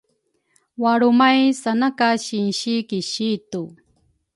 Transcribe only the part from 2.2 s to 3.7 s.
sinsi ki situ.